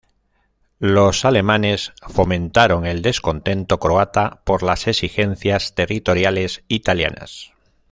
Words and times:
Los 0.79 1.25
alemanes 1.25 1.93
fomentaron 2.07 2.87
el 2.87 3.03
descontento 3.03 3.79
croata 3.79 4.41
por 4.45 4.63
las 4.63 4.87
exigencias 4.87 5.75
territoriales 5.75 6.63
italianas. 6.67 7.53